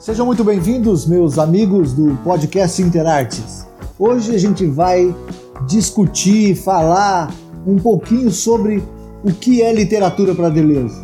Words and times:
Sejam 0.00 0.24
muito 0.24 0.42
bem-vindos, 0.42 1.04
meus 1.04 1.38
amigos 1.38 1.92
do 1.92 2.16
podcast 2.24 2.80
Interartes. 2.80 3.66
Hoje 3.98 4.34
a 4.34 4.38
gente 4.38 4.64
vai 4.64 5.14
discutir, 5.68 6.56
falar 6.56 7.30
um 7.66 7.76
pouquinho 7.76 8.30
sobre 8.30 8.82
o 9.22 9.30
que 9.30 9.60
é 9.60 9.70
literatura 9.74 10.34
para 10.34 10.48
Deleuze. 10.48 10.98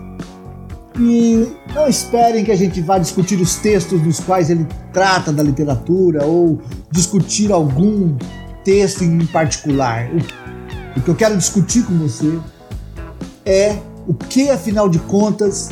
E 0.98 1.46
não 1.74 1.86
esperem 1.86 2.42
que 2.42 2.50
a 2.50 2.56
gente 2.56 2.80
vá 2.80 2.96
discutir 2.96 3.38
os 3.38 3.56
textos 3.56 4.02
nos 4.02 4.18
quais 4.18 4.48
ele 4.48 4.66
trata 4.94 5.30
da 5.30 5.42
literatura 5.42 6.24
ou 6.24 6.58
discutir 6.90 7.52
algum 7.52 8.16
texto 8.64 9.04
em 9.04 9.26
particular. 9.26 10.08
O 10.96 11.02
que 11.02 11.08
eu 11.10 11.14
quero 11.14 11.36
discutir 11.36 11.84
com 11.84 11.98
você 11.98 12.38
é 13.44 13.76
o 14.08 14.14
que, 14.14 14.48
afinal 14.48 14.88
de 14.88 15.00
contas, 15.00 15.68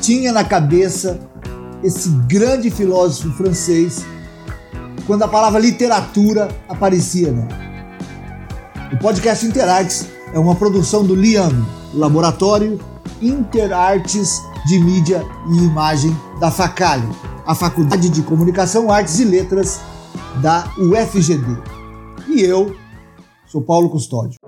tinha 0.00 0.30
na 0.30 0.44
cabeça 0.44 1.18
esse 1.82 2.08
grande 2.26 2.70
filósofo 2.70 3.30
francês 3.32 4.04
quando 5.06 5.22
a 5.22 5.28
palavra 5.28 5.60
literatura 5.60 6.48
aparecia 6.68 7.32
nela. 7.32 7.48
O 8.92 8.98
podcast 8.98 9.46
Interartes 9.46 10.06
é 10.32 10.38
uma 10.38 10.54
produção 10.54 11.04
do 11.04 11.14
LIAM, 11.14 11.64
Laboratório 11.94 12.78
Interartes 13.20 14.42
de 14.66 14.78
Mídia 14.78 15.24
e 15.52 15.58
Imagem 15.58 16.16
da 16.38 16.50
FACALI, 16.50 17.08
a 17.46 17.54
Faculdade 17.54 18.08
de 18.08 18.22
Comunicação, 18.22 18.90
Artes 18.90 19.18
e 19.18 19.24
Letras 19.24 19.80
da 20.40 20.64
UFGD. 20.78 21.58
E 22.28 22.40
eu 22.40 22.74
sou 23.46 23.62
Paulo 23.62 23.90
Custódio. 23.90 24.39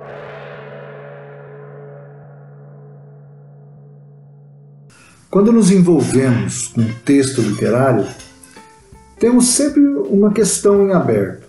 Quando 5.33 5.51
nos 5.51 5.71
envolvemos 5.71 6.69
com 6.69 6.85
texto 7.07 7.41
literário, 7.41 8.07
temos 9.19 9.47
sempre 9.47 9.83
uma 9.83 10.31
questão 10.31 10.87
em 10.87 10.93
aberto. 10.93 11.49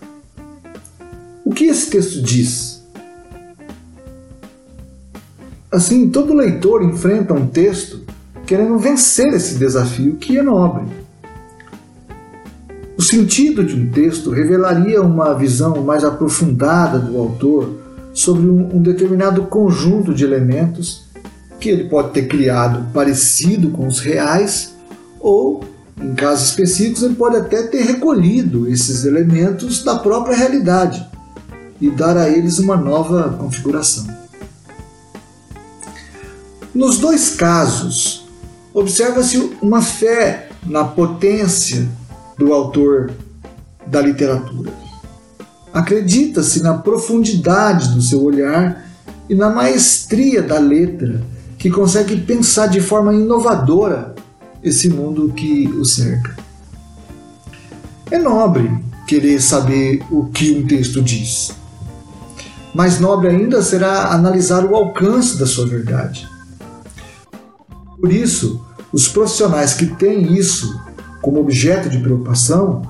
O 1.44 1.50
que 1.50 1.64
esse 1.64 1.90
texto 1.90 2.22
diz? 2.22 2.82
Assim, 5.70 6.08
todo 6.08 6.32
leitor 6.32 6.82
enfrenta 6.82 7.34
um 7.34 7.46
texto 7.46 8.00
querendo 8.46 8.78
vencer 8.78 9.34
esse 9.34 9.56
desafio 9.56 10.14
que 10.14 10.38
é 10.38 10.42
nobre. 10.42 10.86
O 12.96 13.02
sentido 13.02 13.62
de 13.62 13.74
um 13.74 13.90
texto 13.90 14.30
revelaria 14.30 15.02
uma 15.02 15.34
visão 15.34 15.84
mais 15.84 16.04
aprofundada 16.04 16.98
do 16.98 17.18
autor 17.18 17.74
sobre 18.14 18.48
um 18.48 18.80
determinado 18.80 19.42
conjunto 19.42 20.14
de 20.14 20.24
elementos 20.24 21.03
que 21.60 21.68
ele 21.68 21.84
pode 21.84 22.10
ter 22.10 22.26
criado 22.26 22.86
parecido 22.92 23.70
com 23.70 23.86
os 23.86 24.00
reais, 24.00 24.74
ou, 25.20 25.64
em 26.00 26.14
casos 26.14 26.50
específicos, 26.50 27.02
ele 27.02 27.14
pode 27.14 27.36
até 27.36 27.62
ter 27.62 27.82
recolhido 27.82 28.68
esses 28.68 29.04
elementos 29.04 29.82
da 29.82 29.98
própria 29.98 30.36
realidade 30.36 31.06
e 31.80 31.90
dar 31.90 32.16
a 32.16 32.28
eles 32.28 32.58
uma 32.58 32.76
nova 32.76 33.30
configuração. 33.38 34.06
Nos 36.74 36.98
dois 36.98 37.36
casos, 37.36 38.26
observa-se 38.72 39.38
uma 39.62 39.80
fé 39.80 40.48
na 40.66 40.84
potência 40.84 41.88
do 42.36 42.52
autor 42.52 43.12
da 43.86 44.00
literatura. 44.00 44.72
Acredita-se 45.72 46.62
na 46.62 46.74
profundidade 46.74 47.94
do 47.94 48.02
seu 48.02 48.22
olhar 48.22 48.84
e 49.28 49.34
na 49.34 49.50
maestria 49.50 50.42
da 50.42 50.58
letra 50.58 51.22
que 51.64 51.70
consegue 51.70 52.20
pensar 52.20 52.66
de 52.66 52.78
forma 52.78 53.14
inovadora 53.14 54.14
esse 54.62 54.90
mundo 54.90 55.32
que 55.32 55.66
o 55.68 55.82
cerca. 55.82 56.36
É 58.10 58.18
nobre 58.18 58.70
querer 59.06 59.40
saber 59.40 60.04
o 60.10 60.26
que 60.26 60.50
um 60.50 60.66
texto 60.66 61.00
diz. 61.00 61.52
Mais 62.74 63.00
nobre 63.00 63.28
ainda 63.28 63.62
será 63.62 64.12
analisar 64.12 64.66
o 64.66 64.76
alcance 64.76 65.38
da 65.38 65.46
sua 65.46 65.66
verdade. 65.66 66.28
Por 67.98 68.12
isso, 68.12 68.62
os 68.92 69.08
profissionais 69.08 69.72
que 69.72 69.86
têm 69.86 70.34
isso 70.34 70.78
como 71.22 71.40
objeto 71.40 71.88
de 71.88 71.98
preocupação, 71.98 72.82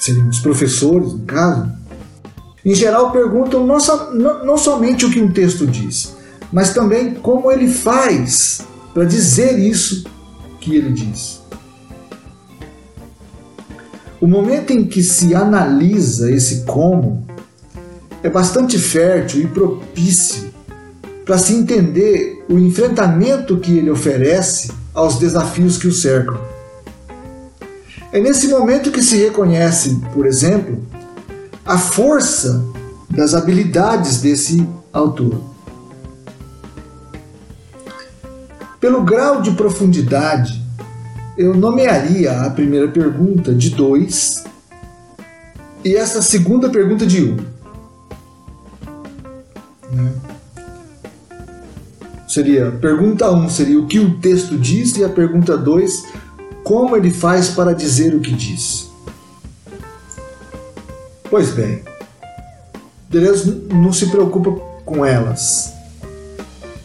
seriam 0.00 0.28
os 0.28 0.40
professores, 0.40 1.12
no 1.12 1.20
caso, 1.20 1.70
em 2.64 2.74
geral 2.74 3.12
perguntam 3.12 3.64
não, 3.64 3.78
não 4.44 4.58
somente 4.58 5.06
o 5.06 5.10
que 5.12 5.20
um 5.20 5.30
texto 5.30 5.64
diz, 5.64 6.15
mas 6.56 6.72
também 6.72 7.12
como 7.12 7.52
ele 7.52 7.68
faz 7.68 8.62
para 8.94 9.04
dizer 9.04 9.58
isso 9.58 10.06
que 10.58 10.74
ele 10.74 10.90
diz. 10.90 11.42
O 14.18 14.26
momento 14.26 14.72
em 14.72 14.86
que 14.86 15.02
se 15.02 15.34
analisa 15.34 16.30
esse 16.30 16.64
como 16.64 17.26
é 18.22 18.30
bastante 18.30 18.78
fértil 18.78 19.42
e 19.42 19.46
propício 19.46 20.50
para 21.26 21.36
se 21.36 21.52
entender 21.52 22.42
o 22.48 22.58
enfrentamento 22.58 23.58
que 23.58 23.76
ele 23.76 23.90
oferece 23.90 24.72
aos 24.94 25.18
desafios 25.18 25.76
que 25.76 25.88
o 25.88 25.92
cercam. 25.92 26.40
É 28.10 28.18
nesse 28.18 28.48
momento 28.48 28.90
que 28.90 29.02
se 29.02 29.18
reconhece, 29.18 30.00
por 30.14 30.24
exemplo, 30.24 30.82
a 31.66 31.76
força 31.76 32.64
das 33.10 33.34
habilidades 33.34 34.22
desse 34.22 34.66
autor. 34.90 35.55
Pelo 38.80 39.02
grau 39.02 39.40
de 39.40 39.52
profundidade, 39.52 40.62
eu 41.36 41.54
nomearia 41.54 42.42
a 42.42 42.50
primeira 42.50 42.88
pergunta 42.88 43.54
de 43.54 43.70
2 43.70 44.44
e 45.84 45.94
essa 45.94 46.20
segunda 46.20 46.68
pergunta 46.68 47.06
de 47.06 47.22
1. 47.22 47.32
Um. 47.32 47.36
Né? 49.92 50.12
Seria, 52.26 52.70
pergunta 52.72 53.30
1 53.30 53.44
um 53.44 53.48
seria 53.48 53.78
o 53.78 53.86
que 53.86 53.98
o 53.98 54.18
texto 54.18 54.58
diz 54.58 54.96
e 54.96 55.04
a 55.04 55.08
pergunta 55.08 55.56
2, 55.56 56.04
como 56.64 56.96
ele 56.96 57.10
faz 57.10 57.50
para 57.50 57.72
dizer 57.72 58.14
o 58.14 58.20
que 58.20 58.32
diz. 58.32 58.90
Pois 61.30 61.50
bem, 61.50 61.82
Deus 63.08 63.46
não 63.68 63.92
se 63.92 64.06
preocupa 64.06 64.50
com 64.84 65.04
elas. 65.04 65.75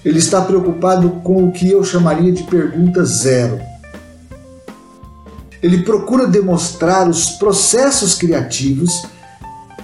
Ele 0.04 0.18
está 0.18 0.42
preocupado 0.42 1.10
com 1.24 1.46
o 1.46 1.52
que 1.52 1.70
eu 1.70 1.84
chamaria 1.84 2.32
de 2.32 2.44
pergunta 2.44 3.06
zero. 3.06 3.60
Ele 5.62 5.84
procura 5.84 6.26
demonstrar 6.26 7.08
os 7.08 7.32
processos 7.32 8.16
criativos 8.16 9.06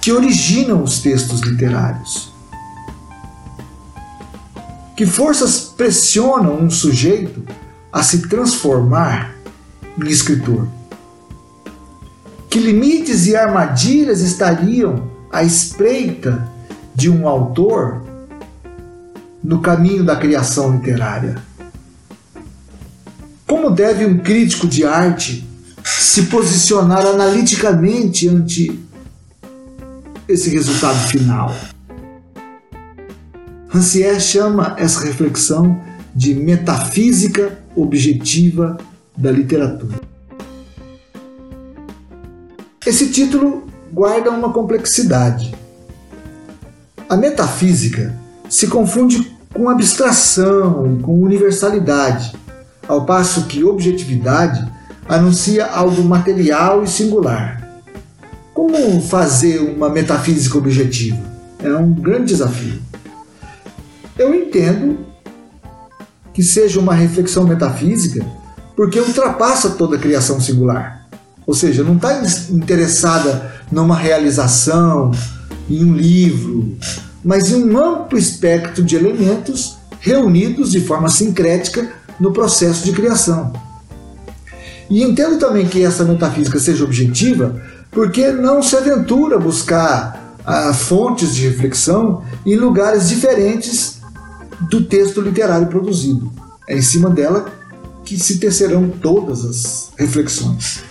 que 0.02 0.12
originam 0.12 0.82
os 0.82 1.00
textos 1.00 1.42
literários. 1.42 2.34
Que 4.96 5.06
forças 5.06 5.60
pressionam 5.60 6.60
um 6.60 6.72
sujeito 6.72 7.44
a 7.92 8.02
se 8.02 8.28
transformar 8.28 9.36
em 10.02 10.08
escritor? 10.08 10.68
Que 12.50 12.58
limites 12.58 13.28
e 13.28 13.36
armadilhas 13.36 14.22
estariam 14.22 15.12
à 15.32 15.44
espreita 15.44 16.50
de 16.96 17.08
um 17.08 17.28
autor 17.28 18.02
no 19.48 19.62
caminho 19.62 20.04
da 20.04 20.18
criação 20.18 20.76
literária. 20.76 21.42
Como 23.48 23.70
deve 23.72 24.06
um 24.06 24.18
crítico 24.18 24.68
de 24.68 24.84
arte 24.84 25.48
se 25.86 26.24
posicionar 26.24 27.06
analiticamente 27.06 28.28
ante 28.28 28.78
esse 30.28 30.50
resultado 30.50 31.00
final? 31.08 31.56
Rancière 33.70 34.20
chama 34.20 34.76
essa 34.78 35.06
reflexão 35.06 35.82
de 36.14 36.36
metafísica 36.36 37.58
objetiva 37.74 38.76
da 39.16 39.32
literatura. 39.32 39.98
Esse 42.86 43.10
título 43.12 43.66
guarda 43.94 44.30
uma 44.30 44.52
complexidade. 44.52 45.56
A 47.08 47.16
metafísica 47.16 48.14
se 48.50 48.68
confunde 48.68 49.37
com 49.58 49.70
abstração 49.70 50.96
e 50.96 51.02
com 51.02 51.20
universalidade, 51.20 52.32
ao 52.88 53.06
passo 53.06 53.48
que 53.48 53.64
objetividade 53.64 54.64
anuncia 55.10 55.66
algo 55.66 56.04
material 56.04 56.84
e 56.84 56.88
singular. 56.88 57.82
Como 58.54 59.02
fazer 59.02 59.60
uma 59.60 59.90
metafísica 59.90 60.60
objetiva? 60.60 61.18
É 61.60 61.74
um 61.74 61.92
grande 61.92 62.26
desafio. 62.26 62.80
Eu 64.16 64.32
entendo 64.36 65.00
que 66.32 66.44
seja 66.44 66.80
uma 66.80 66.94
reflexão 66.94 67.44
metafísica 67.44 68.24
porque 68.76 69.00
ultrapassa 69.00 69.72
toda 69.72 69.96
a 69.96 70.00
criação 70.00 70.40
singular. 70.40 71.08
Ou 71.48 71.56
seja, 71.56 71.84
não 71.84 71.96
está 71.96 72.22
interessada 72.52 73.54
numa 73.72 73.96
realização, 73.96 75.10
em 75.68 75.84
um 75.84 75.94
livro, 75.94 76.78
mas 77.24 77.52
em 77.52 77.64
um 77.64 77.78
amplo 77.78 78.18
espectro 78.18 78.84
de 78.84 78.96
elementos 78.96 79.78
reunidos 80.00 80.72
de 80.72 80.82
forma 80.82 81.10
sincrética 81.10 81.92
no 82.20 82.32
processo 82.32 82.86
de 82.86 82.92
criação. 82.92 83.54
E 84.90 85.04
entendo 85.04 85.38
também 85.38 85.68
que 85.68 85.84
essa 85.84 86.06
metafísica 86.06 86.60
seja 86.60 86.84
objetiva, 86.84 87.62
porque 87.92 88.32
não 88.32 88.64
se 88.64 88.76
aventura 88.76 89.38
buscar 89.38 90.36
ah, 90.46 90.74
fontes 90.74 91.36
de 91.36 91.48
reflexão 91.48 92.24
em 92.46 92.56
lugares 92.56 93.10
diferentes 93.10 94.00
do 94.70 94.84
texto 94.84 95.22
literário 95.22 95.68
produzido. 95.68 96.32
É 96.68 96.78
em 96.78 96.82
cima 96.82 97.10
dela 97.10 97.46
que 98.06 98.18
se 98.18 98.38
tecerão 98.40 98.90
todas 98.90 99.44
as 99.44 99.92
reflexões 99.98 100.84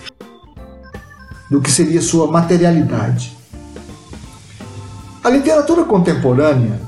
do 1.50 1.60
que 1.60 1.70
seria 1.70 2.02
sua 2.02 2.30
materialidade. 2.30 3.35
A 5.26 5.28
literatura 5.28 5.82
contemporânea, 5.82 6.80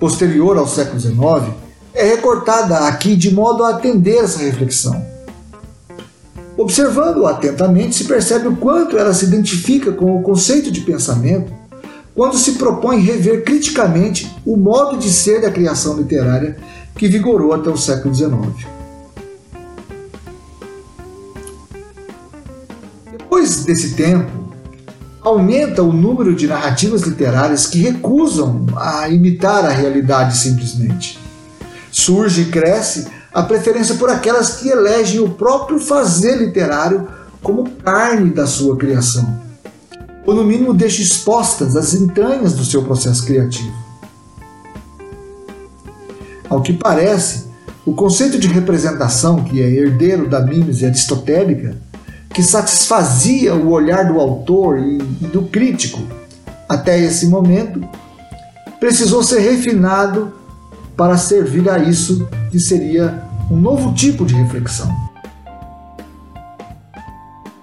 posterior 0.00 0.58
ao 0.58 0.66
século 0.66 0.98
XIX, 0.98 1.54
é 1.94 2.04
recortada 2.04 2.78
aqui 2.78 3.14
de 3.14 3.32
modo 3.32 3.62
a 3.62 3.70
atender 3.70 4.24
essa 4.24 4.40
reflexão. 4.40 5.06
Observando 6.56 7.24
atentamente, 7.26 7.94
se 7.94 8.02
percebe 8.06 8.48
o 8.48 8.56
quanto 8.56 8.98
ela 8.98 9.14
se 9.14 9.26
identifica 9.26 9.92
com 9.92 10.16
o 10.16 10.22
conceito 10.24 10.68
de 10.68 10.80
pensamento 10.80 11.52
quando 12.12 12.36
se 12.36 12.54
propõe 12.54 12.98
rever 12.98 13.44
criticamente 13.44 14.34
o 14.44 14.56
modo 14.56 14.98
de 14.98 15.08
ser 15.08 15.42
da 15.42 15.52
criação 15.52 15.96
literária 15.96 16.56
que 16.96 17.06
vigorou 17.06 17.52
até 17.52 17.70
o 17.70 17.76
século 17.76 18.12
XIX. 18.12 18.66
Depois 23.12 23.64
desse 23.64 23.94
tempo, 23.94 24.45
aumenta 25.26 25.82
o 25.82 25.92
número 25.92 26.36
de 26.36 26.46
narrativas 26.46 27.02
literárias 27.02 27.66
que 27.66 27.80
recusam 27.80 28.64
a 28.76 29.08
imitar 29.08 29.64
a 29.64 29.70
realidade 29.70 30.36
simplesmente. 30.36 31.18
Surge 31.90 32.42
e 32.42 32.44
cresce 32.44 33.08
a 33.34 33.42
preferência 33.42 33.96
por 33.96 34.08
aquelas 34.08 34.60
que 34.60 34.68
elegem 34.68 35.18
o 35.18 35.30
próprio 35.30 35.80
fazer 35.80 36.36
literário 36.36 37.08
como 37.42 37.68
carne 37.68 38.30
da 38.30 38.46
sua 38.46 38.76
criação, 38.76 39.42
ou 40.24 40.32
no 40.32 40.44
mínimo 40.44 40.72
deixa 40.72 41.02
expostas 41.02 41.74
as 41.74 41.92
entranhas 41.92 42.52
do 42.52 42.64
seu 42.64 42.84
processo 42.84 43.26
criativo. 43.26 43.74
Ao 46.48 46.62
que 46.62 46.72
parece, 46.72 47.46
o 47.84 47.92
conceito 47.92 48.38
de 48.38 48.46
representação, 48.46 49.42
que 49.42 49.60
é 49.60 49.68
herdeiro 49.68 50.28
da 50.28 50.40
mimese 50.40 50.86
aristotélica, 50.86 51.76
que 52.36 52.42
satisfazia 52.42 53.54
o 53.54 53.70
olhar 53.70 54.12
do 54.12 54.20
autor 54.20 54.78
e 54.78 54.98
do 54.98 55.44
crítico 55.44 56.02
até 56.68 57.00
esse 57.00 57.28
momento, 57.28 57.80
precisou 58.78 59.22
ser 59.22 59.38
refinado 59.38 60.34
para 60.94 61.16
servir 61.16 61.66
a 61.70 61.78
isso 61.78 62.28
que 62.50 62.60
seria 62.60 63.24
um 63.50 63.56
novo 63.56 63.94
tipo 63.94 64.26
de 64.26 64.34
reflexão. 64.34 64.94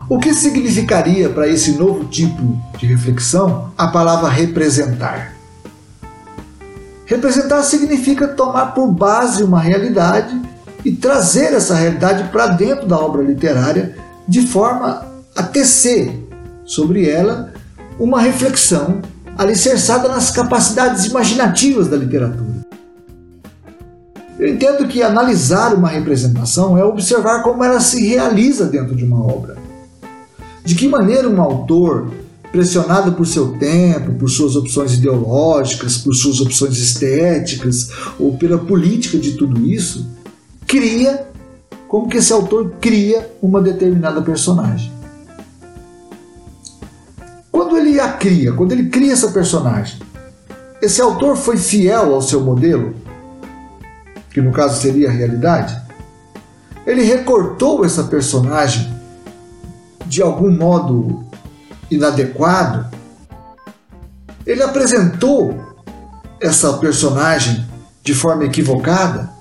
O 0.10 0.18
que 0.18 0.34
significaria 0.34 1.30
para 1.30 1.48
esse 1.48 1.74
novo 1.74 2.06
tipo 2.06 2.60
de 2.80 2.88
reflexão 2.88 3.72
a 3.78 3.90
palavra 3.90 4.28
representar? 4.28 5.36
Representar 7.06 7.62
significa 7.62 8.28
tomar 8.28 8.74
por 8.74 8.88
base 8.92 9.44
uma 9.44 9.62
realidade 9.62 10.36
e 10.84 10.92
trazer 10.94 11.54
essa 11.54 11.76
realidade 11.76 12.28
para 12.32 12.48
dentro 12.48 12.88
da 12.88 12.98
obra 12.98 13.22
literária 13.22 14.02
de 14.28 14.42
forma 14.48 15.06
a 15.36 15.44
tecer 15.44 16.12
sobre 16.66 17.10
ela 17.10 17.54
uma 18.00 18.22
reflexão 18.22 19.02
alicerçada 19.38 20.08
nas 20.08 20.32
capacidades 20.32 21.06
imaginativas 21.06 21.88
da 21.88 21.98
literatura. 21.98 22.64
Eu 24.40 24.48
entendo 24.48 24.88
que 24.88 25.02
analisar 25.02 25.74
uma 25.74 25.88
representação 25.88 26.78
é 26.78 26.84
observar 26.84 27.44
como 27.44 27.64
ela 27.64 27.80
se 27.80 28.06
realiza 28.06 28.66
dentro 28.66 28.96
de 28.96 29.04
uma 29.04 29.24
obra. 29.24 29.58
De 30.66 30.76
que 30.76 30.88
maneira 30.88 31.30
um 31.30 31.42
autor, 31.42 32.12
pressionado 32.52 33.14
por 33.14 33.26
seu 33.26 33.58
tempo, 33.58 34.14
por 34.14 34.30
suas 34.30 34.56
opções 34.56 34.94
ideológicas, 34.94 35.98
por 35.98 36.14
suas 36.14 36.40
opções 36.40 36.78
estéticas 36.78 37.90
ou 38.20 38.38
pela 38.38 38.58
política 38.58 39.18
de 39.18 39.34
tudo 39.34 39.66
isso, 39.66 40.08
cria 40.68 41.28
como 41.94 42.08
que 42.08 42.18
esse 42.18 42.34
autor 42.34 42.74
cria 42.82 43.32
uma 43.40 43.62
determinada 43.62 44.20
personagem. 44.20 44.92
Quando 47.52 47.78
ele 47.78 48.00
a 48.00 48.14
cria, 48.14 48.52
quando 48.52 48.72
ele 48.72 48.90
cria 48.90 49.14
essa 49.14 49.30
personagem, 49.30 50.00
esse 50.82 51.00
autor 51.00 51.36
foi 51.38 51.56
fiel 51.56 52.16
ao 52.16 52.22
seu 52.24 52.42
modelo, 52.42 52.96
que 54.32 54.42
no 54.42 54.52
caso 54.52 54.82
seria 54.82 55.08
a 55.08 55.12
realidade? 55.12 55.80
Ele 56.84 57.04
recortou 57.04 57.86
essa 57.86 58.06
personagem 58.06 58.92
de 60.08 60.20
algum 60.24 60.50
modo 60.50 61.24
inadequado? 61.92 62.88
Ele 64.48 64.64
apresentou 64.64 65.76
essa 66.42 66.74
personagem 66.74 67.64
de 68.02 68.16
forma 68.16 68.46
equivocada? 68.46 69.33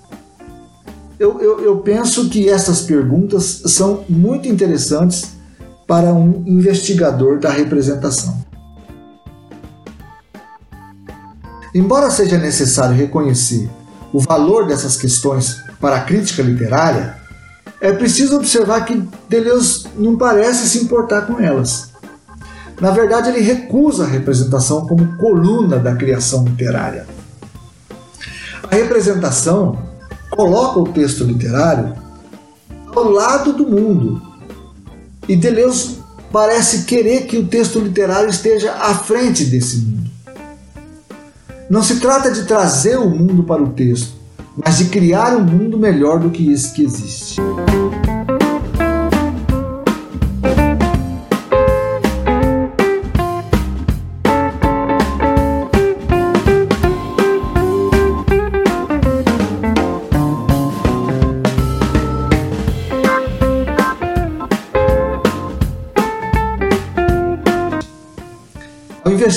Eu, 1.23 1.41
eu, 1.41 1.61
eu 1.61 1.77
penso 1.79 2.29
que 2.29 2.49
essas 2.49 2.81
perguntas 2.81 3.63
são 3.67 4.05
muito 4.09 4.49
interessantes 4.49 5.35
para 5.87 6.13
um 6.13 6.43
investigador 6.45 7.39
da 7.39 7.49
representação. 7.49 8.45
Embora 11.73 12.11
seja 12.11 12.37
necessário 12.39 12.97
reconhecer 12.97 13.71
o 14.13 14.19
valor 14.19 14.67
dessas 14.67 14.97
questões 14.97 15.63
para 15.81 15.97
a 15.97 16.01
crítica 16.01 16.43
literária, 16.43 17.17
é 17.81 17.93
preciso 17.93 18.37
observar 18.37 18.85
que 18.85 19.09
Deleuze 19.29 19.87
não 19.97 20.17
parece 20.17 20.69
se 20.69 20.79
importar 20.79 21.23
com 21.23 21.39
elas. 21.39 21.93
Na 22.81 22.91
verdade, 22.91 23.29
ele 23.29 23.41
recusa 23.41 24.03
a 24.03 24.09
representação 24.09 24.89
como 24.89 25.17
coluna 25.19 25.79
da 25.79 25.95
criação 25.95 26.43
literária. 26.45 27.07
A 28.69 28.75
representação 28.75 29.92
coloca 30.37 30.81
o 30.81 30.88
texto 30.88 31.25
literário 31.25 31.94
ao 32.94 33.11
lado 33.11 33.52
do 33.52 33.67
mundo. 33.67 34.20
E 35.29 35.37
Deleuze 35.37 35.99
parece 36.32 36.84
querer 36.84 37.26
que 37.26 37.37
o 37.37 37.46
texto 37.46 37.79
literário 37.79 38.31
esteja 38.31 38.73
à 38.73 38.94
frente 38.94 39.44
desse 39.44 39.79
mundo. 39.79 40.11
Não 41.69 41.82
se 41.82 42.00
trata 42.00 42.31
de 42.31 42.44
trazer 42.44 42.99
o 42.99 43.08
mundo 43.08 43.44
para 43.44 43.62
o 43.62 43.70
texto, 43.70 44.14
mas 44.56 44.79
de 44.79 44.87
criar 44.87 45.37
um 45.37 45.44
mundo 45.44 45.79
melhor 45.79 46.19
do 46.19 46.31
que 46.31 46.50
esse 46.50 46.73
que 46.73 46.85
existe. 46.85 47.40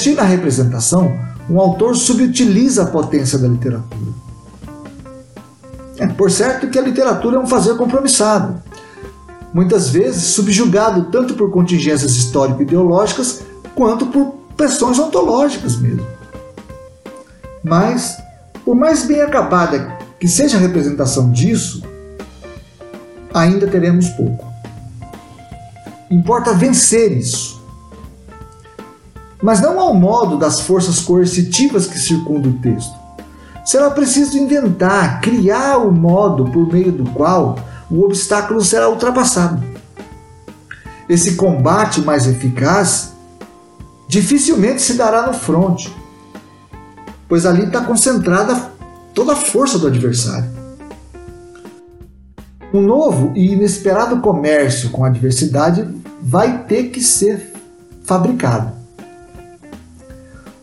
Investir 0.05 0.15
na 0.15 0.23
representação, 0.23 1.17
um 1.49 1.59
autor 1.59 1.95
subutiliza 1.95 2.83
a 2.83 2.85
potência 2.85 3.37
da 3.37 3.47
literatura. 3.47 4.13
É 5.97 6.05
por 6.07 6.29
certo 6.29 6.67
que 6.67 6.77
a 6.77 6.81
literatura 6.81 7.37
é 7.37 7.39
um 7.39 7.47
fazer 7.47 7.75
compromissado, 7.75 8.61
muitas 9.53 9.89
vezes 9.89 10.35
subjugado 10.35 11.05
tanto 11.05 11.33
por 11.33 11.49
contingências 11.51 12.15
histórico-ideológicas 12.15 13.41
quanto 13.73 14.05
por 14.07 14.35
pressões 14.55 14.99
ontológicas 14.99 15.77
mesmo. 15.77 16.05
Mas, 17.63 18.17
por 18.63 18.75
mais 18.75 19.05
bem 19.05 19.21
acabada 19.21 19.97
que 20.19 20.27
seja 20.27 20.57
a 20.57 20.59
representação 20.59 21.31
disso, 21.31 21.81
ainda 23.33 23.67
teremos 23.67 24.09
pouco. 24.09 24.45
Importa 26.11 26.53
vencer 26.53 27.11
isso 27.11 27.64
mas 29.45 29.61
não 29.61 29.79
ao 29.79 29.93
modo 29.93 30.39
das 30.39 30.61
forças 30.61 31.01
coercitivas 31.01 31.85
que 31.85 31.99
circundam 31.99 32.51
o 32.51 32.57
texto. 32.57 32.95
Será 33.63 33.91
preciso 33.91 34.39
inventar, 34.39 35.21
criar 35.21 35.77
o 35.77 35.91
modo 35.91 36.45
por 36.45 36.73
meio 36.73 36.91
do 36.91 37.07
qual 37.11 37.55
o 37.87 38.01
obstáculo 38.01 38.59
será 38.59 38.89
ultrapassado. 38.89 39.63
Esse 41.07 41.35
combate 41.35 42.01
mais 42.01 42.25
eficaz 42.25 43.13
dificilmente 44.07 44.81
se 44.81 44.95
dará 44.95 45.27
no 45.27 45.33
fronte, 45.33 45.95
pois 47.29 47.45
ali 47.45 47.65
está 47.65 47.81
concentrada 47.81 48.71
toda 49.13 49.33
a 49.33 49.35
força 49.35 49.77
do 49.77 49.85
adversário. 49.85 50.49
Um 52.73 52.81
novo 52.81 53.31
e 53.35 53.53
inesperado 53.53 54.21
comércio 54.21 54.89
com 54.89 55.05
a 55.05 55.07
adversidade 55.07 55.87
vai 56.19 56.63
ter 56.63 56.85
que 56.85 56.99
ser 56.99 57.53
fabricado. 58.05 58.84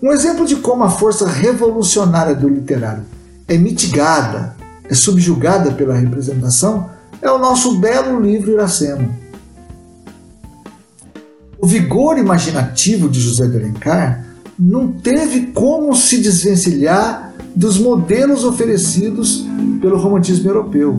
Um 0.03 0.11
exemplo 0.11 0.45
de 0.45 0.57
como 0.57 0.83
a 0.83 0.91
força 0.91 1.29
revolucionária 1.29 2.35
do 2.35 2.49
literário 2.49 3.05
é 3.47 3.57
mitigada, 3.57 4.57
é 4.85 4.95
subjugada 4.95 5.71
pela 5.73 5.95
representação, 5.95 6.91
é 7.21 7.31
o 7.31 7.39
nosso 7.39 7.79
belo 7.79 8.21
livro 8.21 8.51
Iracema. 8.51 9.09
o 11.63 11.67
vigor 11.67 12.19
imaginativo 12.19 13.09
de 13.09 13.21
José 13.21 13.47
de 13.47 13.57
Alencar 13.57 14.27
não 14.59 14.91
teve 14.91 15.47
como 15.53 15.95
se 15.95 16.19
desvencilhar 16.19 17.33
dos 17.55 17.79
modelos 17.79 18.43
oferecidos 18.45 19.47
pelo 19.81 19.97
romantismo 19.97 20.51
europeu. 20.51 20.99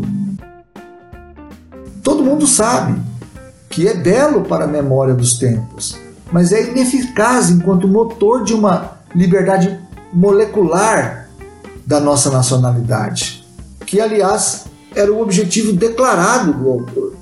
Todo 2.02 2.24
mundo 2.24 2.48
sabe 2.48 2.98
que 3.70 3.86
é 3.86 3.94
belo 3.94 4.44
para 4.44 4.64
a 4.64 4.68
memória 4.68 5.14
dos 5.14 5.38
tempos, 5.38 6.00
mas 6.34 6.52
é 6.52 6.72
ineficaz 6.72 7.52
enquanto 7.52 7.88
motor 7.88 8.44
de 8.44 8.56
uma 8.56 8.98
liberdade 9.16 9.80
molecular 10.12 11.30
da 11.86 12.00
nossa 12.00 12.32
nacionalidade, 12.32 13.46
que 13.86 14.02
aliás 14.02 14.66
era 14.96 15.14
o 15.14 15.22
objetivo 15.22 15.74
declarado 15.74 16.52
do 16.54 16.70
autor. 16.70 17.14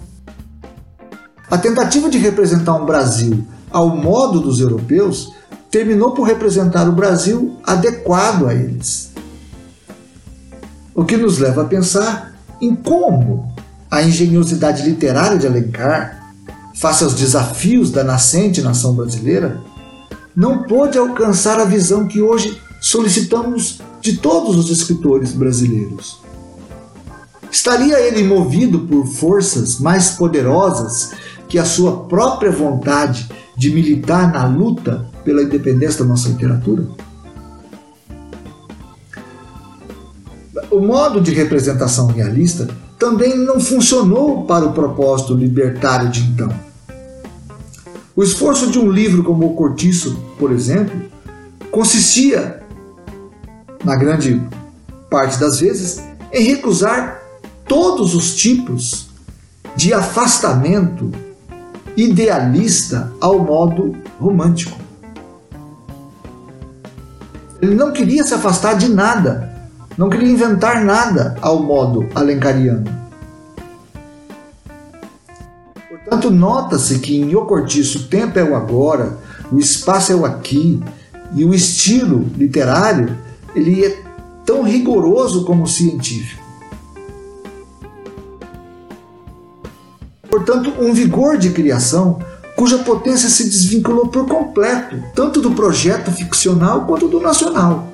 A 1.50 1.58
tentativa 1.58 2.10
de 2.10 2.18
representar 2.18 2.74
um 2.75 2.86
Brasil 2.86 3.46
ao 3.70 3.89
modo 3.89 4.39
dos 4.39 4.62
europeus 4.62 5.34
terminou 5.70 6.12
por 6.12 6.24
representar 6.24 6.88
o 6.88 6.94
Brasil 6.94 7.58
adequado 7.65 8.48
a 8.48 8.53
eles. 8.53 9.12
O 10.96 11.03
que 11.03 11.18
nos 11.18 11.38
leva 11.38 11.63
a 11.63 11.65
pensar 11.65 12.34
em 12.62 12.74
como 12.74 13.53
a 13.89 14.01
engenhosidade 14.01 14.84
literária 14.84 15.38
de 15.38 15.48
Alencar, 15.48 16.20
face 16.73 17.03
aos 17.03 17.13
desafios 17.13 17.91
da 17.91 18.03
nascente 18.03 18.61
nação 18.61 18.93
brasileira, 18.93 19.61
não 20.35 20.63
pôde 20.63 20.97
alcançar 20.97 21.59
a 21.59 21.65
visão 21.65 22.07
que 22.07 22.21
hoje 22.21 22.59
solicitamos 22.79 23.81
de 24.01 24.17
todos 24.17 24.57
os 24.57 24.69
escritores 24.69 25.33
brasileiros. 25.33 26.19
Estaria 27.51 27.99
ele 27.99 28.23
movido 28.23 28.79
por 28.87 29.05
forças 29.05 29.79
mais 29.79 30.11
poderosas 30.11 31.11
que 31.49 31.59
a 31.59 31.65
sua 31.65 32.05
própria 32.05 32.49
vontade 32.49 33.29
de 33.57 33.69
militar 33.69 34.31
na 34.31 34.45
luta 34.45 35.05
pela 35.25 35.43
independência 35.43 35.99
da 35.99 36.09
nossa 36.09 36.29
literatura? 36.29 36.87
O 40.71 40.79
modo 40.79 41.19
de 41.19 41.33
representação 41.33 42.07
realista 42.07 42.69
também 43.01 43.36
não 43.36 43.60
funcionou 43.60 44.43
para 44.46 44.63
o 44.63 44.74
propósito 44.74 45.34
libertário 45.34 46.08
de 46.10 46.22
então. 46.22 46.53
O 48.15 48.22
esforço 48.22 48.70
de 48.70 48.77
um 48.77 48.91
livro 48.91 49.24
como 49.24 49.48
O 49.48 49.55
Cortiço, 49.55 50.20
por 50.38 50.51
exemplo, 50.51 51.01
consistia, 51.72 52.62
na 53.84 53.96
grande 53.96 54.39
parte 55.10 55.39
das 55.39 55.60
vezes, 55.60 56.00
em 56.31 56.43
recusar 56.43 57.20
todos 57.67 58.13
os 58.13 58.36
tipos 58.36 59.08
de 59.75 59.91
afastamento 59.96 61.10
idealista 61.98 63.12
ao 63.20 63.39
modo 63.39 63.98
romântico. 64.20 64.77
Ele 67.60 67.74
não 67.74 67.91
queria 67.91 68.24
se 68.24 68.36
afastar 68.36 68.75
de 68.75 68.89
nada, 68.89 69.50
não 69.98 70.10
queria 70.10 70.29
inventar 70.29 70.83
nada 70.83 71.36
ao 71.41 71.62
modo 71.62 72.07
alencariano. 72.15 72.86
Portanto, 75.89 76.29
nota-se 76.29 77.00
que 77.00 77.15
em 77.15 77.36
O 77.36 77.45
o 77.45 78.03
tempo 78.07 78.38
é 78.38 78.43
o 78.43 78.55
agora, 78.55 79.17
o 79.51 79.60
espaço 79.60 80.12
é 80.12 80.15
o 80.15 80.25
aqui, 80.25 80.81
e 81.33 81.45
o 81.45 81.53
estilo 81.53 82.29
literário 82.38 83.17
ele 83.55 83.86
é 83.86 84.01
tão 84.45 84.63
rigoroso 84.63 85.45
como 85.45 85.67
científico. 85.67 86.41
Portanto, 90.29 90.74
um 90.79 90.93
vigor 90.93 91.38
de 91.38 91.51
criação 91.51 92.19
cuja 92.55 92.79
potência 92.79 93.29
se 93.29 93.43
desvinculou 93.45 94.07
por 94.07 94.25
completo, 94.27 95.01
tanto 95.15 95.41
do 95.41 95.51
projeto 95.51 96.12
ficcional 96.12 96.86
quanto 96.86 97.07
do 97.07 97.19
nacional. 97.19 97.90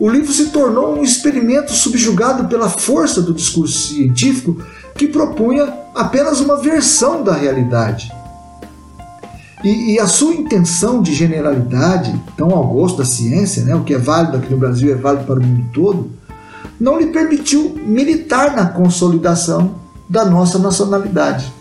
O 0.00 0.08
livro 0.08 0.32
se 0.32 0.46
tornou 0.46 0.96
um 0.96 1.02
experimento 1.02 1.72
subjugado 1.72 2.46
pela 2.46 2.68
força 2.68 3.20
do 3.20 3.34
discurso 3.34 3.88
científico 3.88 4.62
que 4.94 5.08
propunha 5.08 5.72
apenas 5.94 6.40
uma 6.40 6.56
versão 6.56 7.24
da 7.24 7.32
realidade. 7.32 8.12
E, 9.64 9.94
e, 9.94 9.98
a 9.98 10.06
sua 10.06 10.34
intenção 10.34 11.02
de 11.02 11.12
generalidade, 11.12 12.14
tão 12.36 12.50
ao 12.50 12.68
gosto 12.68 12.98
da 12.98 13.04
ciência, 13.04 13.64
né, 13.64 13.74
o 13.74 13.82
que 13.82 13.92
é 13.92 13.98
válido 13.98 14.36
aqui 14.36 14.52
no 14.52 14.56
Brasil 14.56 14.92
é 14.92 14.94
válido 14.94 15.24
para 15.24 15.40
o 15.40 15.42
mundo 15.42 15.68
todo, 15.72 16.10
não 16.78 16.96
lhe 16.96 17.08
permitiu 17.08 17.74
militar 17.84 18.54
na 18.54 18.66
consolidação 18.66 19.74
da 20.08 20.24
nossa 20.24 20.60
nacionalidade, 20.60 21.52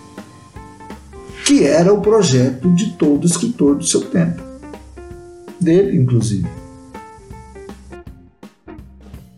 que 1.44 1.66
era 1.66 1.92
o 1.92 2.02
projeto 2.02 2.70
de 2.70 2.92
todo 2.92 3.26
escritor 3.26 3.76
do 3.76 3.84
seu 3.84 4.02
tempo, 4.02 4.44
dele 5.60 5.98
inclusive. 5.98 6.67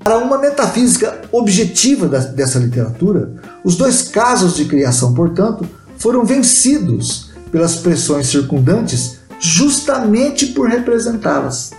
Para 0.10 0.18
uma 0.18 0.40
metafísica 0.40 1.22
objetiva 1.32 2.08
dessa 2.08 2.58
literatura, 2.58 3.32
os 3.64 3.78
dois 3.78 4.02
casos 4.02 4.56
de 4.56 4.66
criação, 4.66 5.14
portanto, 5.14 5.70
foram 6.00 6.26
vencidos 6.26 7.30
pelas 7.52 7.76
pressões 7.76 8.26
circundantes 8.26 9.20
justamente 9.40 10.48
por 10.48 10.68
representá-las. 10.68 11.74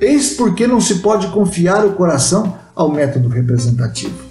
Eis 0.00 0.30
porque 0.30 0.66
não 0.66 0.80
se 0.80 1.00
pode 1.00 1.26
confiar 1.26 1.84
o 1.84 1.92
coração 1.92 2.56
ao 2.74 2.90
método 2.90 3.28
representativo. 3.28 4.29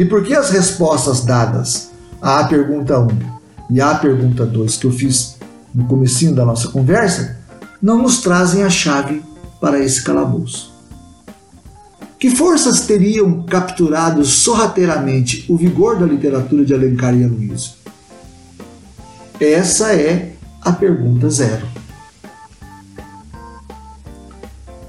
E 0.00 0.04
por 0.06 0.24
que 0.24 0.34
as 0.34 0.48
respostas 0.48 1.26
dadas 1.26 1.90
à 2.22 2.42
pergunta 2.44 2.98
1 2.98 3.08
e 3.68 3.82
à 3.82 3.94
pergunta 3.94 4.46
2 4.46 4.78
que 4.78 4.86
eu 4.86 4.90
fiz 4.90 5.36
no 5.74 5.84
comecinho 5.84 6.34
da 6.34 6.42
nossa 6.42 6.68
conversa 6.68 7.36
não 7.82 8.00
nos 8.00 8.22
trazem 8.22 8.62
a 8.62 8.70
chave 8.70 9.22
para 9.60 9.78
esse 9.78 10.02
calabouço? 10.02 10.74
Que 12.18 12.30
forças 12.30 12.80
teriam 12.86 13.42
capturado 13.42 14.24
sorrateiramente 14.24 15.44
o 15.50 15.56
vigor 15.58 15.98
da 15.98 16.06
literatura 16.06 16.64
de 16.64 16.72
Alencar 16.72 17.14
e 17.14 17.22
Aloysio? 17.22 17.72
Essa 19.38 19.92
é 19.92 20.32
a 20.62 20.72
pergunta 20.72 21.28
zero. 21.28 21.66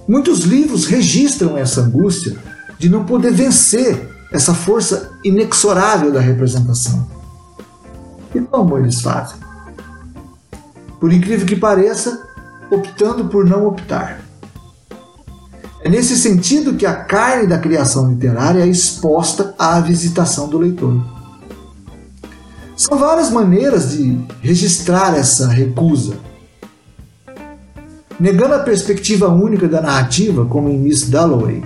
Muitos 0.08 0.44
livros 0.44 0.86
registram 0.86 1.58
essa 1.58 1.82
angústia 1.82 2.38
de 2.80 2.88
não 2.88 3.04
poder 3.04 3.34
vencer 3.34 4.10
essa 4.32 4.54
força 4.54 5.12
inexorável 5.24 6.12
da 6.12 6.22
representação. 6.22 7.06
E 8.34 8.40
como 8.40 8.78
eles 8.78 9.02
fazem? 9.02 9.38
Por 11.00 11.12
incrível 11.12 11.46
que 11.46 11.56
pareça, 11.56 12.28
optando 12.72 13.26
por 13.26 13.46
não 13.46 13.68
optar. 13.68 14.22
É 15.84 15.90
nesse 15.90 16.16
sentido 16.16 16.76
que 16.76 16.86
a 16.86 16.94
carne 16.94 17.48
da 17.48 17.58
criação 17.58 18.10
literária 18.10 18.62
é 18.62 18.68
exposta 18.68 19.54
à 19.58 19.80
visitação 19.80 20.48
do 20.48 20.60
leitor. 20.60 20.96
São 22.78 22.98
várias 22.98 23.30
maneiras 23.30 23.92
de 23.92 24.18
registrar 24.42 25.16
essa 25.18 25.48
recusa. 25.48 26.18
Negando 28.20 28.54
a 28.54 28.60
perspectiva 28.60 29.28
única 29.28 29.68
da 29.68 29.82
narrativa, 29.82 30.46
como 30.46 30.70
em 30.70 30.78
Miss 30.78 31.10
Dalloway, 31.10 31.64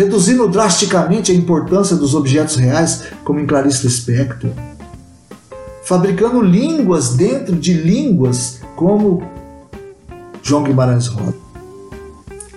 reduzindo 0.00 0.48
drasticamente 0.48 1.30
a 1.30 1.34
importância 1.34 1.94
dos 1.94 2.14
objetos 2.14 2.56
reais, 2.56 3.02
como 3.22 3.38
em 3.38 3.46
Clarice 3.46 3.84
Lispector, 3.84 4.50
fabricando 5.84 6.40
línguas 6.40 7.10
dentro 7.10 7.54
de 7.54 7.74
línguas, 7.74 8.60
como 8.74 9.22
João 10.42 10.62
Guimarães 10.62 11.06
Rosa. 11.06 11.34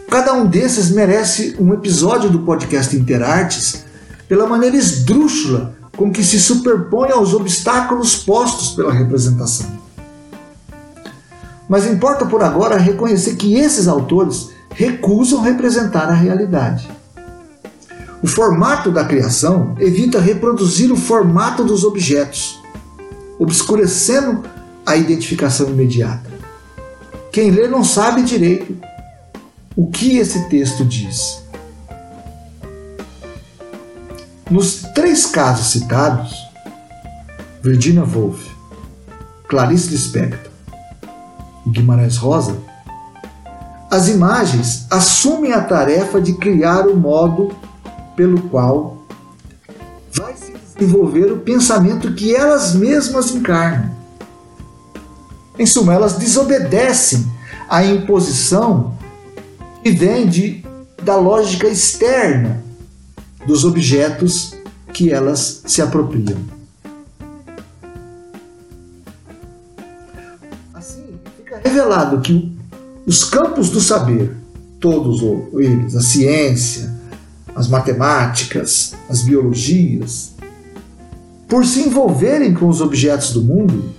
Cada 0.10 0.34
um 0.34 0.46
desses 0.46 0.90
merece 0.90 1.58
um 1.60 1.74
episódio 1.74 2.30
do 2.30 2.40
podcast 2.40 2.96
Interartes 2.96 3.84
pela 4.30 4.48
maneira 4.48 4.78
esdrúxula 4.78 5.76
com 5.98 6.14
que 6.14 6.24
se 6.24 6.40
superpõe 6.40 7.12
aos 7.12 7.34
obstáculos 7.34 8.16
postos 8.16 8.70
pela 8.70 8.94
representação. 8.94 9.68
Mas 11.68 11.86
importa 11.86 12.26
por 12.26 12.42
agora 12.42 12.78
reconhecer 12.78 13.36
que 13.36 13.56
esses 13.56 13.86
autores 13.90 14.50
recusam 14.70 15.42
representar 15.42 16.08
a 16.08 16.14
realidade. 16.14 17.03
O 18.24 18.28
formato 18.28 18.90
da 18.90 19.04
criação 19.04 19.76
evita 19.78 20.18
reproduzir 20.18 20.90
o 20.94 20.96
formato 20.96 21.62
dos 21.62 21.84
objetos, 21.84 22.58
obscurecendo 23.38 24.46
a 24.86 24.96
identificação 24.96 25.68
imediata. 25.68 26.32
Quem 27.34 27.52
lê 27.52 27.68
não 27.68 27.84
sabe 27.84 28.22
direito 28.24 28.78
o 29.76 29.88
que 29.88 30.18
esse 30.18 30.48
texto 30.48 30.86
diz. 30.86 31.44
Nos 34.50 34.84
três 34.96 35.26
casos 35.26 35.68
citados, 35.68 36.34
Virginia 37.62 38.06
Woolf, 38.06 38.40
Clarice 39.50 39.90
Lispector 39.90 40.50
e 41.66 41.72
Guimarães 41.72 42.16
Rosa, 42.16 42.56
as 43.92 44.08
imagens 44.08 44.88
assumem 44.90 45.52
a 45.52 45.62
tarefa 45.62 46.22
de 46.22 46.34
criar 46.34 46.88
o 46.88 46.96
modo 46.96 47.54
pelo 48.16 48.42
qual 48.50 49.06
vai 50.14 50.36
se 50.36 50.54
desenvolver 50.54 51.32
o 51.32 51.40
pensamento 51.40 52.14
que 52.14 52.36
elas 52.36 52.76
mesmas 52.76 53.32
encarnam. 53.32 53.92
Em 55.58 55.66
suma, 55.66 55.94
elas 55.94 56.14
desobedecem 56.14 57.26
à 57.70 57.86
imposição 57.86 58.98
que 59.84 59.92
vem 59.92 60.28
de, 60.28 60.64
da 61.04 61.16
lógica 61.16 61.68
externa 61.68 62.64
dos 63.46 63.64
objetos 63.64 64.56
que 64.94 65.12
elas 65.12 65.64
se 65.66 65.82
apropriam. 65.82 66.38
Assim, 70.74 71.20
fica 71.38 71.60
revelado 71.64 72.22
que 72.22 72.56
os 73.06 73.24
campos 73.24 73.70
do 73.70 73.82
saber, 73.82 74.36
todos 74.80 75.22
eles, 75.54 75.96
a 75.96 76.02
ciência, 76.02 76.94
as 77.56 77.68
matemáticas, 77.68 78.94
as 79.10 79.22
biologias, 79.22 80.34
por 81.48 81.66
se 81.66 81.82
envolverem 81.82 82.54
com 82.54 82.68
os 82.68 82.82
objetos 82.82 83.32
do 83.32 83.42
mundo, 83.42 83.94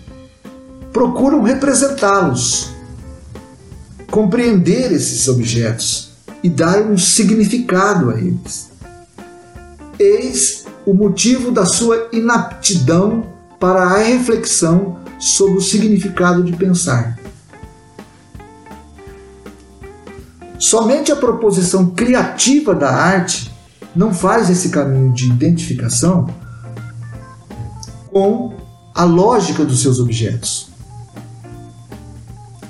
procuram 0.93 1.43
representá-los, 1.43 2.71
compreender 4.11 4.93
esses 4.93 5.29
objetos 5.29 6.11
e 6.43 6.49
dar 6.49 6.83
um 6.83 6.99
significado 6.99 8.11
a 8.11 8.19
eles. 8.19 8.71
Eis 9.99 10.65
o 10.85 10.93
motivo 10.93 11.51
da 11.51 11.65
sua 11.65 12.09
inaptidão 12.13 13.27
para 13.59 13.83
a 13.83 13.99
reflexão 13.99 14.99
sobre 15.19 15.59
o 15.59 15.61
significado 15.61 16.43
de 16.43 16.53
pensar. 16.53 17.19
Somente 20.65 21.13
a 21.13 21.17
proposição 21.17 21.91
criativa 21.91 22.75
da 22.75 22.91
arte 22.91 23.53
não 23.95 24.15
faz 24.15 24.49
esse 24.49 24.71
caminho 24.71 25.13
de 25.13 25.27
identificação 25.27 26.27
com 28.11 28.55
a 28.95 29.05
lógica 29.05 29.63
dos 29.63 29.83
seus 29.83 30.01
objetos. 30.01 30.71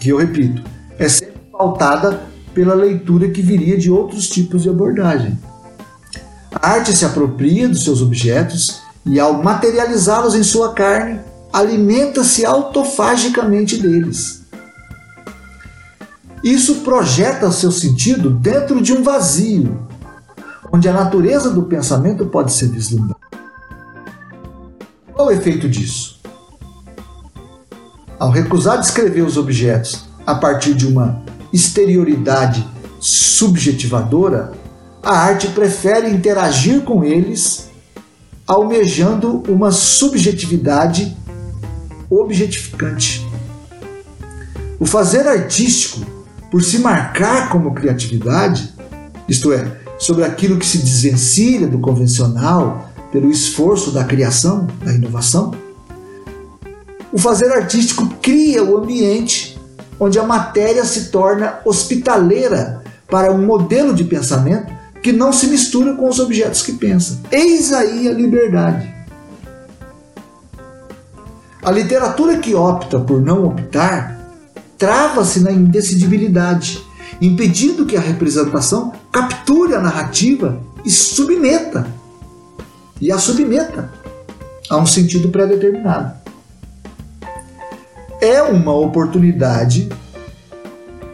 Que 0.00 0.08
eu 0.08 0.18
repito, 0.18 0.60
é 0.98 1.08
sempre 1.08 1.40
pautada 1.52 2.20
pela 2.52 2.74
leitura 2.74 3.30
que 3.30 3.40
viria 3.40 3.78
de 3.78 3.92
outros 3.92 4.28
tipos 4.28 4.64
de 4.64 4.68
abordagem. 4.68 5.38
A 6.52 6.70
arte 6.70 6.92
se 6.92 7.04
apropria 7.04 7.68
dos 7.68 7.84
seus 7.84 8.02
objetos 8.02 8.82
e, 9.06 9.20
ao 9.20 9.40
materializá-los 9.40 10.34
em 10.34 10.42
sua 10.42 10.72
carne, 10.72 11.20
alimenta-se 11.52 12.44
autofagicamente 12.44 13.76
deles. 13.76 14.43
Isso 16.44 16.82
projeta 16.82 17.50
seu 17.50 17.72
sentido 17.72 18.28
dentro 18.28 18.82
de 18.82 18.92
um 18.92 19.02
vazio, 19.02 19.88
onde 20.70 20.86
a 20.86 20.92
natureza 20.92 21.48
do 21.48 21.62
pensamento 21.62 22.26
pode 22.26 22.52
ser 22.52 22.68
vislumbrada. 22.68 23.16
Qual 25.14 25.28
o 25.28 25.30
efeito 25.30 25.66
disso? 25.66 26.20
Ao 28.18 28.30
recusar 28.30 28.78
descrever 28.78 29.22
os 29.22 29.38
objetos 29.38 30.04
a 30.26 30.34
partir 30.34 30.74
de 30.74 30.86
uma 30.86 31.22
exterioridade 31.50 32.68
subjetivadora, 33.00 34.52
a 35.02 35.16
arte 35.16 35.48
prefere 35.48 36.10
interagir 36.10 36.82
com 36.82 37.02
eles, 37.02 37.70
almejando 38.46 39.42
uma 39.48 39.72
subjetividade 39.72 41.16
objetificante. 42.10 43.26
O 44.78 44.84
fazer 44.84 45.26
artístico, 45.26 46.13
por 46.54 46.62
se 46.62 46.78
marcar 46.78 47.48
como 47.48 47.74
criatividade, 47.74 48.72
isto 49.28 49.52
é, 49.52 49.76
sobre 49.98 50.22
aquilo 50.22 50.56
que 50.56 50.64
se 50.64 50.78
desvencilha 50.78 51.66
do 51.66 51.80
convencional 51.80 52.92
pelo 53.10 53.28
esforço 53.28 53.90
da 53.90 54.04
criação, 54.04 54.68
da 54.84 54.92
inovação, 54.92 55.52
o 57.12 57.18
fazer 57.18 57.50
artístico 57.50 58.06
cria 58.22 58.62
o 58.62 58.76
ambiente 58.76 59.60
onde 59.98 60.16
a 60.16 60.22
matéria 60.22 60.84
se 60.84 61.06
torna 61.06 61.58
hospitaleira 61.64 62.84
para 63.10 63.32
um 63.32 63.44
modelo 63.44 63.92
de 63.92 64.04
pensamento 64.04 64.72
que 65.02 65.10
não 65.10 65.32
se 65.32 65.48
mistura 65.48 65.96
com 65.96 66.08
os 66.08 66.20
objetos 66.20 66.62
que 66.62 66.74
pensa. 66.74 67.20
Eis 67.32 67.72
aí 67.72 68.06
a 68.06 68.12
liberdade. 68.12 68.94
A 71.60 71.72
literatura 71.72 72.38
que 72.38 72.54
opta 72.54 73.00
por 73.00 73.20
não 73.20 73.44
optar 73.44 74.23
trava-se 74.84 75.40
na 75.40 75.50
indecidibilidade, 75.50 76.84
impedindo 77.18 77.86
que 77.86 77.96
a 77.96 78.00
representação 78.00 78.92
capture 79.10 79.74
a 79.74 79.80
narrativa 79.80 80.60
e 80.84 80.90
submeta 80.90 81.86
e 83.00 83.10
a 83.10 83.16
submeta 83.16 83.90
a 84.68 84.76
um 84.76 84.84
sentido 84.84 85.30
pré-determinado 85.30 86.12
é 88.20 88.42
uma 88.42 88.74
oportunidade 88.74 89.88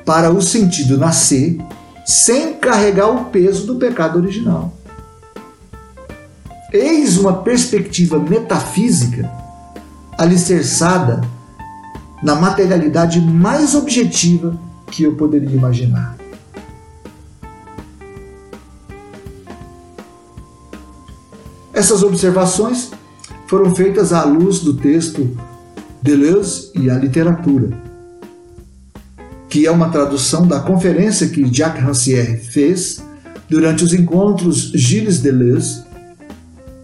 para 0.05 0.33
o 0.33 0.43
sentido 0.43 0.99
nascer 0.99 1.57
sem 2.05 2.55
carregar 2.55 3.07
o 3.07 3.27
peso 3.27 3.69
do 3.69 3.77
pecado 3.77 4.19
original. 4.19 4.75
Eis 6.73 7.17
uma 7.17 7.35
perspectiva 7.35 8.19
metafísica 8.19 9.31
alicerçada 10.19 11.21
na 12.23 12.35
materialidade 12.35 13.21
mais 13.21 13.75
objetiva 13.75 14.59
que 14.91 15.03
eu 15.03 15.15
poderia 15.15 15.51
imaginar. 15.51 16.17
Essas 21.73 22.03
observações 22.03 22.91
foram 23.47 23.75
feitas 23.75 24.13
à 24.13 24.25
luz 24.25 24.61
do 24.61 24.75
texto 24.75 25.37
Deleuze 26.03 26.71
e 26.75 26.91
a 26.91 26.95
literatura, 26.95 27.71
que 29.49 29.67
é 29.67 29.71
uma 29.71 29.89
tradução 29.89 30.47
da 30.47 30.61
conferência 30.61 31.29
que 31.29 31.53
Jacques 31.53 31.83
Rancière 31.83 32.39
fez 32.39 33.03
durante 33.49 33.83
os 33.83 33.93
encontros 33.93 34.71
Gilles 34.75 35.21
Deleuze, 35.21 35.83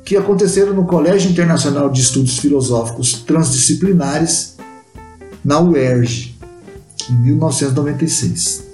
que 0.04 0.16
aconteceram 0.16 0.74
no 0.74 0.84
Colégio 0.84 1.30
Internacional 1.30 1.90
de 1.90 2.00
Estudos 2.00 2.38
Filosóficos 2.38 3.12
Transdisciplinares, 3.24 4.55
na 5.46 5.60
UERJ, 5.60 6.34
em 7.08 7.14
1996. 7.22 8.65